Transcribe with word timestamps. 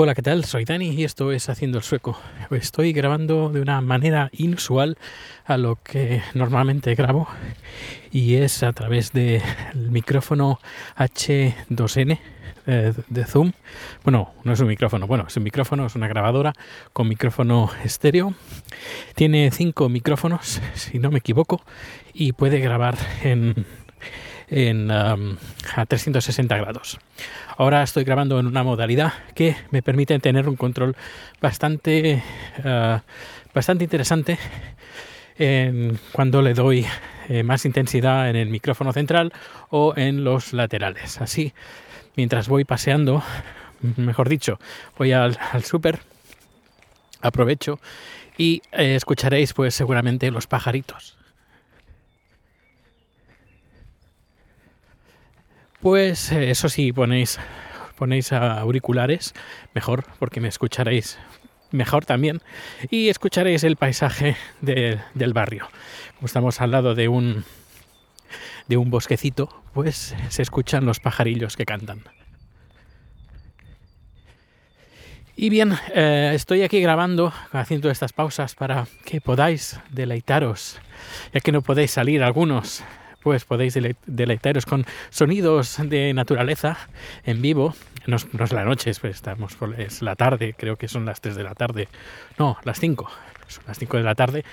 Hola, 0.00 0.14
¿qué 0.14 0.22
tal? 0.22 0.44
Soy 0.44 0.64
Dani 0.64 0.90
y 0.90 1.02
esto 1.02 1.32
es 1.32 1.48
Haciendo 1.48 1.78
el 1.78 1.82
Sueco. 1.82 2.16
Estoy 2.52 2.92
grabando 2.92 3.48
de 3.48 3.60
una 3.60 3.80
manera 3.80 4.30
inusual 4.32 4.96
a 5.44 5.56
lo 5.56 5.74
que 5.82 6.22
normalmente 6.34 6.94
grabo 6.94 7.26
y 8.12 8.36
es 8.36 8.62
a 8.62 8.72
través 8.72 9.12
del 9.12 9.42
micrófono 9.74 10.60
H2N 10.96 12.20
eh, 12.68 12.92
de 13.08 13.24
Zoom. 13.24 13.50
Bueno, 14.04 14.34
no 14.44 14.52
es 14.52 14.60
un 14.60 14.68
micrófono, 14.68 15.08
bueno, 15.08 15.24
es 15.26 15.36
un 15.36 15.42
micrófono, 15.42 15.86
es 15.86 15.96
una 15.96 16.06
grabadora 16.06 16.52
con 16.92 17.08
micrófono 17.08 17.68
estéreo. 17.82 18.34
Tiene 19.16 19.50
cinco 19.50 19.88
micrófonos, 19.88 20.62
si 20.74 21.00
no 21.00 21.10
me 21.10 21.18
equivoco, 21.18 21.60
y 22.14 22.34
puede 22.34 22.60
grabar 22.60 22.96
en 23.24 23.66
en, 24.50 24.90
um, 24.90 25.36
a 25.74 25.86
360 25.86 26.56
grados. 26.56 26.98
Ahora 27.56 27.82
estoy 27.82 28.04
grabando 28.04 28.38
en 28.38 28.46
una 28.46 28.62
modalidad 28.62 29.12
que 29.34 29.56
me 29.70 29.82
permite 29.82 30.18
tener 30.18 30.48
un 30.48 30.56
control 30.56 30.96
bastante, 31.40 32.22
uh, 32.64 32.98
bastante 33.54 33.84
interesante 33.84 34.38
en 35.38 35.98
cuando 36.12 36.42
le 36.42 36.54
doy 36.54 36.86
eh, 37.28 37.42
más 37.42 37.64
intensidad 37.64 38.30
en 38.30 38.36
el 38.36 38.48
micrófono 38.48 38.92
central 38.92 39.32
o 39.70 39.92
en 39.96 40.24
los 40.24 40.52
laterales. 40.52 41.20
Así, 41.20 41.52
mientras 42.16 42.48
voy 42.48 42.64
paseando, 42.64 43.22
mejor 43.96 44.28
dicho, 44.28 44.58
voy 44.96 45.12
al, 45.12 45.38
al 45.52 45.64
súper, 45.64 46.00
aprovecho 47.20 47.80
y 48.36 48.62
eh, 48.72 48.94
escucharéis 48.94 49.52
pues 49.52 49.74
seguramente 49.74 50.30
los 50.30 50.46
pajaritos. 50.46 51.17
Pues 55.80 56.32
eh, 56.32 56.50
eso 56.50 56.68
sí, 56.68 56.92
ponéis, 56.92 57.38
ponéis 57.96 58.32
auriculares, 58.32 59.34
mejor, 59.74 60.04
porque 60.18 60.40
me 60.40 60.48
escucharéis 60.48 61.18
mejor 61.70 62.04
también 62.04 62.40
y 62.90 63.08
escucharéis 63.08 63.62
el 63.62 63.76
paisaje 63.76 64.36
de, 64.60 64.98
del 65.14 65.32
barrio. 65.32 65.68
Como 66.16 66.26
estamos 66.26 66.60
al 66.60 66.72
lado 66.72 66.94
de 66.94 67.08
un, 67.08 67.44
de 68.66 68.76
un 68.76 68.90
bosquecito, 68.90 69.62
pues 69.72 70.16
se 70.28 70.42
escuchan 70.42 70.84
los 70.84 70.98
pajarillos 70.98 71.56
que 71.56 71.64
cantan. 71.64 72.02
Y 75.36 75.50
bien, 75.50 75.78
eh, 75.94 76.32
estoy 76.34 76.62
aquí 76.62 76.80
grabando, 76.80 77.32
haciendo 77.52 77.90
estas 77.90 78.12
pausas 78.12 78.56
para 78.56 78.88
que 79.04 79.20
podáis 79.20 79.78
deleitaros, 79.90 80.80
ya 81.32 81.38
que 81.38 81.52
no 81.52 81.62
podéis 81.62 81.92
salir 81.92 82.24
algunos 82.24 82.82
pues 83.28 83.44
podéis 83.44 83.78
deleitaros 84.06 84.64
con 84.64 84.86
sonidos 85.10 85.76
de 85.82 86.14
naturaleza 86.14 86.78
en 87.24 87.42
vivo. 87.42 87.74
No, 88.06 88.16
es 88.16 88.52
la 88.54 88.64
noche, 88.64 88.88
es, 88.88 89.00
pues 89.00 89.16
estamos 89.16 89.58
es 89.76 90.00
la 90.00 90.16
tarde, 90.16 90.54
creo 90.56 90.76
que 90.76 90.88
son 90.88 91.04
las 91.04 91.20
3 91.20 91.36
de 91.36 91.44
la 91.44 91.54
tarde. 91.54 91.88
No, 92.38 92.56
las 92.64 92.80
5. 92.80 93.10
Son 93.48 93.64
las 93.66 93.78
5 93.78 93.98
de 93.98 94.02
la 94.02 94.14
tarde. 94.14 94.44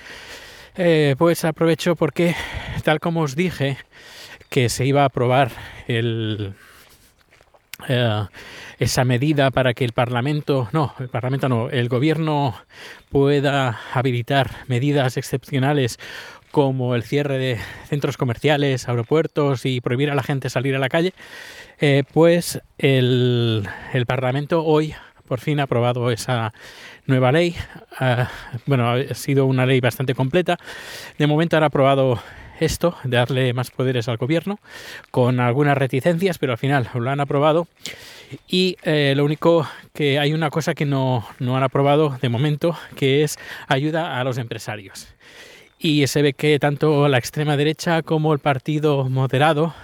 Eh, 0.76 1.14
pues 1.16 1.46
aprovecho 1.46 1.96
porque, 1.96 2.36
tal 2.84 3.00
como 3.00 3.22
os 3.22 3.34
dije, 3.34 3.78
que 4.50 4.68
se 4.68 4.84
iba 4.84 5.04
a 5.04 5.06
aprobar 5.06 5.50
eh, 5.88 6.52
esa 8.78 9.04
medida 9.06 9.50
para 9.52 9.72
que 9.72 9.86
el 9.86 9.92
Parlamento, 9.92 10.68
no, 10.72 10.94
el 10.98 11.08
Parlamento 11.08 11.48
no, 11.48 11.70
el 11.70 11.88
Gobierno 11.88 12.54
pueda 13.08 13.80
habilitar 13.94 14.50
medidas 14.66 15.16
excepcionales 15.16 15.98
como 16.56 16.94
el 16.94 17.02
cierre 17.02 17.36
de 17.36 17.58
centros 17.86 18.16
comerciales, 18.16 18.88
aeropuertos 18.88 19.66
y 19.66 19.82
prohibir 19.82 20.10
a 20.10 20.14
la 20.14 20.22
gente 20.22 20.48
salir 20.48 20.74
a 20.74 20.78
la 20.78 20.88
calle, 20.88 21.12
eh, 21.80 22.02
pues 22.14 22.62
el, 22.78 23.68
Parlamento 24.06 24.64
hoy 24.64 24.94
por 25.28 25.38
fin 25.38 25.60
ha 25.60 25.64
aprobado 25.64 26.10
esa 26.10 26.54
nueva 27.04 27.30
ley. 27.30 27.54
Ah, 28.00 28.30
bueno, 28.64 28.88
ha 28.88 29.12
sido 29.12 29.44
una 29.44 29.66
ley 29.66 29.80
bastante 29.80 30.14
completa. 30.14 30.56
De 31.18 31.26
momento 31.26 31.58
han 31.58 31.62
aprobado 31.62 32.22
esto, 32.58 32.96
de 33.04 33.18
darle 33.18 33.52
más 33.52 33.70
poderes 33.70 34.08
al 34.08 34.16
gobierno, 34.16 34.58
con 35.10 35.40
algunas 35.40 35.76
reticencias, 35.76 36.38
pero 36.38 36.52
al 36.52 36.58
final 36.58 36.88
lo 36.94 37.10
han 37.10 37.20
aprobado. 37.20 37.68
Y 38.48 38.78
eh, 38.82 39.12
lo 39.14 39.26
único 39.26 39.68
que 39.92 40.18
hay 40.18 40.32
una 40.32 40.48
cosa 40.48 40.72
que 40.72 40.86
no, 40.86 41.28
no 41.38 41.54
han 41.54 41.64
aprobado 41.64 42.16
de 42.22 42.30
momento, 42.30 42.78
que 42.94 43.24
es 43.24 43.38
ayuda 43.68 44.18
a 44.18 44.24
los 44.24 44.38
empresarios 44.38 45.08
y 45.78 46.06
se 46.06 46.22
ve 46.22 46.32
que 46.32 46.58
tanto 46.58 47.08
la 47.08 47.18
extrema 47.18 47.56
derecha 47.56 48.02
como 48.02 48.32
el 48.32 48.38
partido 48.38 49.08
moderado, 49.08 49.74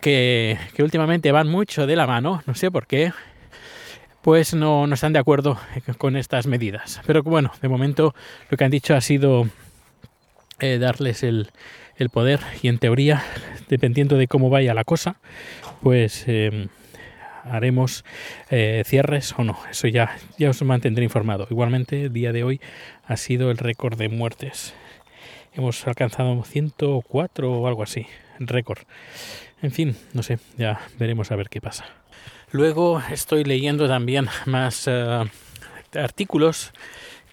que, 0.00 0.58
últimamente 0.78 1.32
van 1.32 1.48
mucho 1.48 1.86
de 1.86 1.96
la 1.96 2.06
mano, 2.06 2.42
no 2.46 2.54
sé 2.54 2.70
por 2.70 2.86
qué, 2.86 3.12
pues 4.22 4.54
no, 4.54 4.86
no, 4.86 4.94
están 4.94 5.12
de 5.12 5.18
acuerdo 5.18 5.58
con 5.98 6.16
estas 6.16 6.46
medidas. 6.46 7.00
Pero 7.06 7.22
bueno, 7.22 7.52
de 7.60 7.68
momento 7.68 8.14
lo 8.50 8.56
que 8.56 8.64
han 8.64 8.70
dicho 8.70 8.94
ha 8.94 9.00
sido 9.00 9.48
eh, 10.60 10.78
darles 10.78 11.22
el, 11.22 11.50
el, 11.96 12.10
poder 12.10 12.40
y 12.62 12.68
en 12.68 12.78
teoría, 12.78 13.24
dependiendo 13.68 14.16
de 14.16 14.28
cómo 14.28 14.50
vaya 14.50 14.74
la 14.74 14.84
cosa, 14.84 15.16
pues 15.82 16.24
eh, 16.26 16.68
haremos 17.50 18.04
eh, 18.50 18.82
cierres 18.86 19.34
o 19.36 19.44
no. 19.44 19.58
Eso 19.70 19.88
ya, 19.88 20.16
ya 20.38 20.50
os 20.50 20.62
mantendré 20.62 21.04
informado. 21.04 21.46
Igualmente, 21.50 22.04
el 22.04 22.12
día 22.12 22.32
de 22.32 22.44
hoy 22.44 22.60
ha 23.06 23.16
sido 23.16 23.50
el 23.50 23.58
récord 23.58 23.98
de 23.98 24.08
muertes. 24.08 24.74
Hemos 25.54 25.86
alcanzado 25.86 26.42
104 26.42 27.52
o 27.52 27.66
algo 27.66 27.82
así, 27.82 28.06
récord. 28.38 28.80
En 29.62 29.70
fin, 29.70 29.96
no 30.12 30.22
sé, 30.22 30.38
ya 30.58 30.80
veremos 30.98 31.32
a 31.32 31.36
ver 31.36 31.48
qué 31.48 31.60
pasa. 31.60 31.86
Luego 32.50 33.02
estoy 33.10 33.44
leyendo 33.44 33.88
también 33.88 34.28
más 34.44 34.86
eh, 34.86 35.24
artículos 35.94 36.72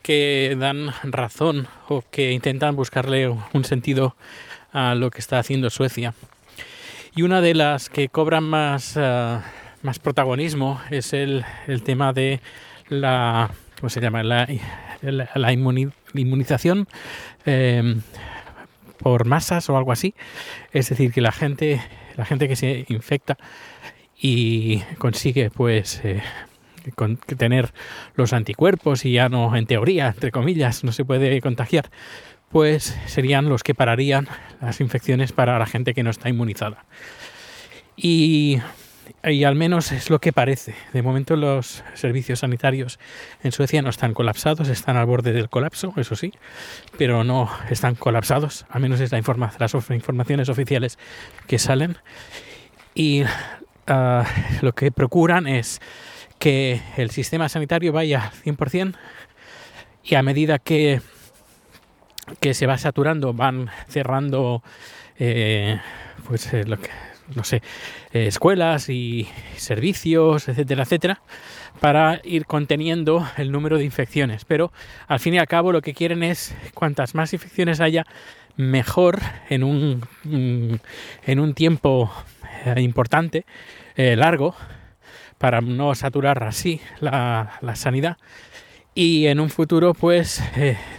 que 0.02 0.56
dan 0.60 0.92
razón 1.04 1.68
o 1.88 2.04
que 2.10 2.32
intentan 2.32 2.76
buscarle 2.76 3.30
un 3.30 3.64
sentido 3.64 4.16
a 4.72 4.96
lo 4.96 5.12
que 5.12 5.20
está 5.20 5.40
haciendo 5.40 5.70
Suecia. 5.70 6.14
Y 7.16 7.22
una 7.22 7.42
de 7.42 7.54
las 7.54 7.90
que 7.90 8.10
cobran 8.10 8.44
más 8.44 8.96
eh, 8.98 9.40
más 9.84 10.00
protagonismo 10.00 10.82
es 10.90 11.14
el, 11.14 11.46
el 11.68 11.84
tema 11.84 12.14
de 12.14 12.40
la 12.90 13.52
¿cómo 13.80 13.90
se 13.90 14.00
llama? 14.00 14.24
la, 14.24 14.48
la, 15.02 15.54
inmunización 15.54 16.88
eh, 17.46 17.96
por 18.98 19.26
masas 19.26 19.70
o 19.70 19.78
algo 19.78 19.92
así 19.92 20.16
es 20.72 20.90
decir 20.90 21.12
que 21.12 21.22
la 21.22 21.34
gente 21.34 21.82
la 22.16 22.26
gente 22.26 22.48
que 22.48 22.56
se 22.56 22.86
infecta 22.88 23.38
y 24.18 24.80
consigue 24.98 25.50
pues 25.50 26.00
eh, 26.06 26.22
tener 27.38 27.74
los 28.16 28.32
anticuerpos 28.32 29.04
y 29.04 29.12
ya 29.12 29.28
no 29.28 29.54
en 29.56 29.66
teoría 29.66 30.08
entre 30.08 30.32
comillas 30.32 30.86
no 30.86 30.94
se 30.94 31.04
puede 31.04 31.42
contagiar 31.42 31.90
pues 32.50 32.98
serían 33.08 33.50
los 33.50 33.64
que 33.64 33.76
pararían 33.76 34.30
las 34.62 34.80
infecciones 34.80 35.34
para 35.34 35.60
la 35.60 35.66
gente 35.66 35.94
que 35.94 36.04
no 36.04 36.10
está 36.10 36.30
inmunizada 36.30 36.86
y 37.98 38.60
y 39.24 39.44
al 39.44 39.56
menos 39.56 39.92
es 39.92 40.10
lo 40.10 40.20
que 40.20 40.34
parece. 40.34 40.76
De 40.92 41.02
momento 41.02 41.36
los 41.36 41.84
servicios 41.94 42.40
sanitarios 42.40 43.00
en 43.44 43.52
Suecia 43.52 43.82
no 43.82 43.90
están 43.90 44.14
colapsados, 44.14 44.70
están 44.70 44.98
al 44.98 45.06
borde 45.06 45.34
del 45.34 45.50
colapso, 45.50 45.94
eso 45.98 46.16
sí, 46.16 46.34
pero 46.98 47.24
no 47.24 47.50
están 47.70 47.96
colapsados, 47.96 48.66
al 48.70 48.82
menos 48.82 49.00
es 49.00 49.12
la 49.12 49.22
las 49.60 49.74
informaciones 49.92 50.50
oficiales 50.50 50.98
que 51.48 51.60
salen. 51.60 51.98
Y 52.96 53.24
ah, 53.88 54.26
lo 54.62 54.74
que 54.74 54.92
procuran 54.92 55.48
es 55.48 55.82
que 56.40 56.82
el 56.98 57.10
sistema 57.12 57.48
sanitario 57.48 57.94
vaya 57.94 58.32
100% 58.44 58.96
y 60.04 60.16
a 60.16 60.24
medida 60.24 60.60
que, 60.60 61.02
que 62.42 62.54
se 62.54 62.68
va 62.68 62.78
saturando 62.78 63.34
van 63.34 63.70
cerrando 63.88 64.62
eh, 65.18 65.80
pues 66.28 66.54
eh, 66.54 66.66
lo 66.66 66.78
que 66.78 66.90
no 67.36 67.44
sé, 67.44 67.62
eh, 68.12 68.28
escuelas 68.28 68.90
y 68.90 69.28
servicios, 69.56 70.48
etcétera, 70.48 70.84
etcétera, 70.84 71.22
para 71.80 72.22
ir 72.24 72.46
conteniendo 72.46 73.28
el 73.38 73.52
número 73.52 73.78
de 73.78 73.86
infecciones. 73.86 74.46
Pero 74.46 74.72
al 75.08 75.20
fin 75.20 75.34
y 75.34 75.40
al 75.40 75.48
cabo 75.48 75.72
lo 75.72 75.82
que 75.82 75.94
quieren 75.94 76.24
es 76.24 76.56
cuantas 76.74 77.16
más 77.16 77.34
infecciones 77.34 77.80
haya, 77.80 78.06
mejor 78.56 79.20
en 79.50 79.64
un, 79.64 80.06
mm, 80.24 80.76
en 81.26 81.40
un 81.40 81.54
tiempo 81.56 82.14
eh, 82.66 82.82
importante, 82.82 83.46
eh, 83.96 84.16
largo, 84.16 84.56
para 85.40 85.60
no 85.60 85.96
saturar 85.96 86.44
así 86.44 86.80
la, 87.00 87.54
la 87.62 87.76
sanidad 87.76 88.18
y 88.96 89.26
en 89.26 89.40
un 89.40 89.50
futuro 89.50 89.96
pues 89.96 90.42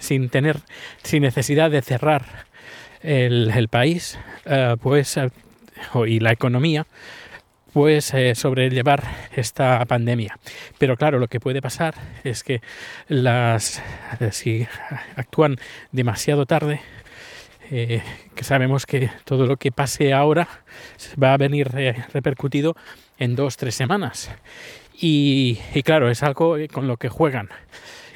sin 0.01 0.29
tener 0.29 0.59
sin 1.05 1.23
necesidad 1.23 1.71
de 1.71 1.81
cerrar 1.81 2.47
el, 3.01 3.53
el 3.55 3.69
país 3.69 4.19
pues 4.83 5.17
y 6.07 6.21
la 6.21 6.33
economía 6.33 6.87
pues 7.75 8.15
eh, 8.15 8.37
sobrellevar 8.37 9.03
esta 9.35 9.85
pandemia. 9.85 10.39
Pero 10.79 10.97
claro, 10.97 11.19
lo 11.19 11.27
que 11.27 11.41
puede 11.41 11.61
pasar 11.61 11.95
es 12.23 12.45
que 12.45 12.63
las 13.09 13.83
eh, 14.21 14.31
si 14.31 14.67
actúan 15.17 15.57
demasiado 15.91 16.47
tarde, 16.47 16.81
eh, 17.73 18.01
que 18.37 18.45
sabemos 18.45 18.87
que 18.87 19.11
todo 19.25 19.47
lo 19.47 19.57
que 19.57 19.73
pase 19.73 20.13
ahora 20.13 20.47
va 21.21 21.35
a 21.35 21.37
venir 21.37 21.69
repercutido 22.13 22.77
en 23.19 23.35
dos 23.35 23.57
tres 23.57 23.75
semanas 23.75 24.31
Y, 24.97 25.59
y 25.75 25.83
claro, 25.83 26.09
es 26.11 26.23
algo 26.23 26.57
con 26.73 26.87
lo 26.87 26.97
que 26.97 27.09
juegan. 27.09 27.49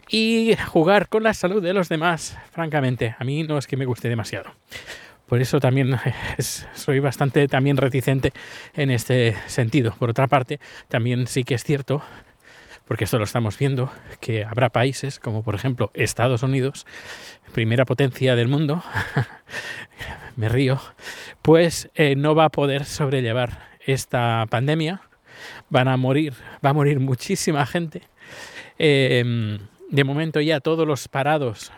Y 0.08 0.56
jugar 0.68 1.08
con 1.08 1.24
la 1.24 1.34
salud 1.34 1.62
de 1.62 1.74
los 1.74 1.88
demás, 1.88 2.38
francamente, 2.52 3.16
a 3.18 3.24
mí 3.24 3.42
no 3.42 3.58
es 3.58 3.66
que 3.66 3.76
me 3.76 3.84
guste 3.84 4.08
demasiado. 4.08 4.52
Por 5.28 5.40
eso 5.42 5.60
también 5.60 5.96
soy 6.74 7.00
bastante 7.00 7.46
también 7.48 7.76
reticente 7.76 8.32
en 8.74 8.90
este 8.90 9.36
sentido. 9.46 9.94
Por 9.98 10.10
otra 10.10 10.26
parte, 10.26 10.58
también 10.88 11.26
sí 11.26 11.44
que 11.44 11.54
es 11.54 11.64
cierto, 11.64 12.02
porque 12.86 13.04
esto 13.04 13.18
lo 13.18 13.24
estamos 13.24 13.58
viendo, 13.58 13.92
que 14.20 14.44
habrá 14.44 14.70
países 14.70 15.18
como 15.18 15.42
por 15.42 15.54
ejemplo 15.54 15.90
Estados 15.92 16.42
Unidos, 16.42 16.86
primera 17.52 17.84
potencia 17.84 18.34
del 18.34 18.48
mundo, 18.48 18.82
me 20.36 20.48
río, 20.48 20.80
pues 21.42 21.90
eh, 21.94 22.16
no 22.16 22.34
va 22.34 22.46
a 22.46 22.50
poder 22.50 22.84
sobrellevar 22.84 23.68
esta 23.84 24.46
pandemia. 24.48 25.02
Van 25.70 25.88
a 25.88 25.96
morir, 25.96 26.34
va 26.64 26.70
a 26.70 26.72
morir 26.72 26.98
muchísima 26.98 27.64
gente. 27.66 28.02
Em, 28.78 29.58
de 29.90 30.04
momento 30.04 30.40
ya 30.40 30.60
todos 30.60 30.86
los 30.86 31.08
parados 31.08 31.72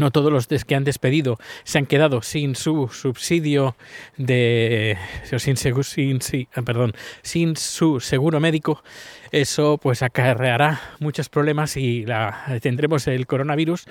no 0.00 0.10
todos 0.10 0.32
los 0.32 0.48
que 0.64 0.74
han 0.74 0.84
despedido 0.84 1.38
se 1.64 1.78
han 1.78 1.86
quedado 1.86 2.22
sin 2.22 2.56
su 2.56 2.88
subsidio 2.88 3.76
de 4.16 4.98
sin, 5.24 5.56
sin, 5.56 6.20
sin, 6.20 6.48
ah, 6.54 6.62
perdón, 6.62 6.92
sin 7.22 7.56
su 7.56 8.00
seguro 8.00 8.40
médico. 8.40 8.82
Eso 9.30 9.78
pues 9.78 10.02
acarreará 10.02 10.80
muchos 10.98 11.28
problemas 11.28 11.76
y 11.76 12.04
la, 12.04 12.58
tendremos 12.60 13.06
el 13.06 13.26
coronavirus 13.26 13.86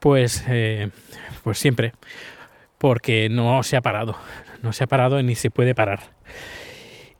pues 0.00 0.42
eh, 0.48 0.88
pues 1.44 1.58
siempre 1.58 1.92
porque 2.78 3.28
no 3.28 3.62
se 3.62 3.76
ha 3.76 3.82
parado 3.82 4.16
no 4.62 4.72
se 4.72 4.84
ha 4.84 4.86
parado 4.86 5.22
ni 5.22 5.34
se 5.34 5.50
puede 5.50 5.74
parar. 5.74 6.00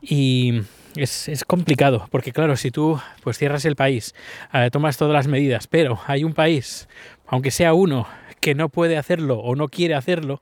Y 0.03 0.63
es, 0.97 1.29
es, 1.29 1.45
complicado, 1.45 2.09
porque 2.11 2.33
claro, 2.33 2.57
si 2.57 2.71
tú 2.71 3.01
pues 3.23 3.39
cierras 3.39 3.65
el 3.65 3.77
país, 3.77 4.15
eh, 4.53 4.71
tomas 4.73 4.97
todas 4.97 5.15
las 5.15 5.27
medidas, 5.27 5.67
pero 5.67 6.01
hay 6.07 6.25
un 6.25 6.33
país, 6.33 6.89
aunque 7.27 7.51
sea 7.51 7.75
uno, 7.75 8.07
que 8.41 8.55
no 8.55 8.69
puede 8.69 8.97
hacerlo 8.97 9.39
o 9.39 9.55
no 9.55 9.69
quiere 9.69 9.95
hacerlo, 9.95 10.41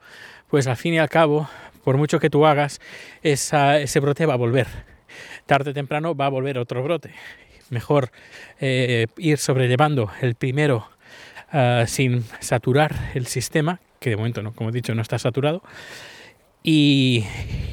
pues 0.49 0.67
al 0.67 0.77
fin 0.77 0.95
y 0.95 0.99
al 0.99 1.09
cabo, 1.09 1.49
por 1.85 1.97
mucho 1.97 2.21
que 2.21 2.31
tú 2.31 2.47
hagas, 2.47 2.81
ese 3.23 4.01
brote 4.01 4.27
va 4.27 4.35
a 4.35 4.39
volver. 4.39 4.67
Tarde 5.47 5.71
o 5.71 5.75
temprano 5.75 6.15
va 6.15 6.27
a 6.27 6.31
volver 6.31 6.59
otro 6.59 6.83
brote. 6.83 7.13
Mejor 7.71 8.11
eh, 8.61 9.07
ir 9.17 9.39
sobrellevando 9.39 10.11
el 10.21 10.35
primero 10.35 10.89
ah, 11.53 11.85
sin 11.87 12.25
saturar 12.41 13.11
el 13.15 13.27
sistema, 13.27 13.81
que 14.01 14.11
de 14.11 14.17
momento, 14.17 14.43
como 14.55 14.71
he 14.71 14.73
dicho, 14.73 14.95
no 14.95 15.03
está 15.03 15.19
saturado, 15.19 15.63
y 16.63 17.25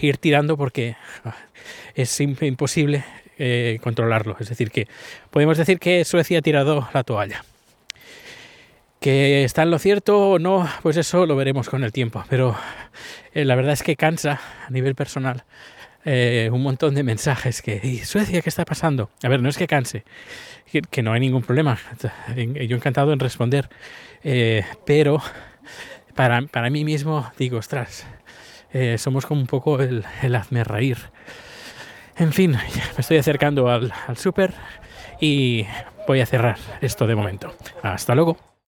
ir 0.02 0.18
tirando 0.18 0.58
porque 0.58 0.96
ah, 1.24 1.36
es 1.94 2.20
imposible 2.20 3.06
eh, 3.38 3.80
controlarlo. 3.82 4.38
Es 4.40 4.50
decir, 4.50 4.72
que 4.72 4.88
podemos 5.30 5.58
decir 5.58 5.80
que 5.80 6.04
Suecia 6.06 6.40
ha 6.40 6.42
tirado 6.42 6.88
la 6.94 7.04
toalla. 7.04 7.44
Que 9.06 9.44
está 9.44 9.62
en 9.62 9.70
lo 9.70 9.78
cierto 9.78 10.32
o 10.32 10.40
no, 10.40 10.68
pues 10.82 10.98
eso 10.98 11.28
lo 11.28 11.36
veremos 11.36 11.70
con 11.70 11.84
el 11.84 11.92
tiempo. 11.92 12.26
Pero 12.28 12.56
eh, 13.36 13.46
la 13.46 13.54
verdad 13.54 13.74
es 13.74 13.84
que 13.84 13.96
cansa 13.96 14.42
a 14.66 14.72
nivel 14.72 14.96
personal 14.96 15.44
eh, 16.06 16.50
un 16.52 16.64
montón 16.64 16.96
de 16.96 17.04
mensajes 17.04 17.62
que, 17.62 17.80
¿y 17.84 18.00
Suecia 18.00 18.42
qué 18.42 18.50
está 18.50 18.66
pasando? 18.66 19.12
A 19.22 19.30
ver, 19.30 19.44
no 19.44 19.50
es 19.50 19.60
que 19.60 19.68
canse, 19.68 20.06
que, 20.90 21.04
no 21.04 21.14
hay 21.14 21.20
ningún 21.20 21.44
problema. 21.44 21.78
Yo 22.36 22.76
encantado 22.78 23.14
en 23.14 23.20
responder. 23.20 23.70
pero 24.88 25.22
para, 26.16 26.42
para 26.42 26.72
mí 26.72 26.84
mismo 26.84 27.32
digo, 27.38 27.60
ostras, 27.60 28.08
somos 28.98 29.28
como 29.28 29.40
un 29.40 29.46
poco 29.46 29.84
el, 29.84 30.04
el 30.24 30.34
hazme 30.34 30.64
reír 30.64 30.98
en 32.18 32.34
fin, 32.34 32.54
me 32.54 33.02
estoy 33.02 33.18
acercando 33.18 33.70
al, 33.70 33.94
al 34.08 34.18
súper 34.18 34.56
y 35.22 35.68
voy 36.08 36.22
a 36.22 36.26
cerrar 36.26 36.58
esto 36.82 37.06
de 37.06 37.14
momento. 37.14 37.54
Hasta 37.84 38.16
luego. 38.16 38.55